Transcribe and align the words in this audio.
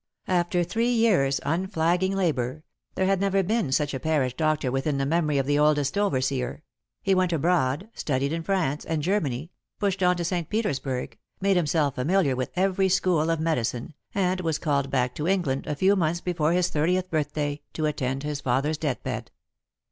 After 0.27 0.63
three 0.63 0.89
years' 0.89 1.39
unflagging 1.45 2.15
labour— 2.15 2.63
there 2.95 3.05
had 3.05 3.21
never 3.21 3.43
been 3.43 3.71
such 3.71 3.93
a 3.93 3.99
parish 3.99 4.33
doctor 4.33 4.71
within 4.71 4.97
the 4.97 5.05
memory 5.05 5.37
of 5.37 5.45
the 5.45 5.59
oldest 5.59 5.95
overseer— 5.95 6.63
he 7.03 7.13
went 7.13 7.31
abroad, 7.31 7.87
studied 7.93 8.33
in 8.33 8.41
Prance 8.41 8.83
and 8.83 9.03
Ger 9.03 9.19
many, 9.21 9.51
pushed 9.77 10.01
on 10.01 10.15
to 10.17 10.25
St. 10.25 10.49
Petersburg, 10.49 11.19
made 11.39 11.55
himself 11.55 11.93
familiar 11.93 12.35
with 12.35 12.49
every 12.55 12.89
school 12.89 13.29
of 13.29 13.39
medicine, 13.39 13.93
and 14.15 14.41
was 14.41 14.57
called 14.57 14.89
back 14.89 15.13
to 15.13 15.27
England, 15.27 15.67
a 15.67 15.75
few 15.75 15.95
months 15.95 16.19
before 16.19 16.51
his 16.53 16.69
thirtieth 16.69 17.11
birthday, 17.11 17.61
to 17.73 17.85
attend 17.85 18.23
his 18.23 18.41
father's 18.41 18.79
deathbed. 18.79 19.29